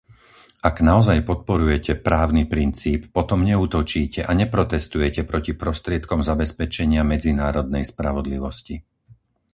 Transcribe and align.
Ak 0.69 0.75
naozaj 0.89 1.17
podporujete 1.29 1.91
právny 2.07 2.43
princíp, 2.53 3.01
potom 3.17 3.39
neútočíte 3.49 4.19
a 4.25 4.31
neprotestujete 4.41 5.21
proti 5.31 5.51
prostriedkom 5.63 6.19
zabezpečenia 6.29 7.01
medzinárodnej 7.13 7.83
spravodlivosti. 7.91 8.75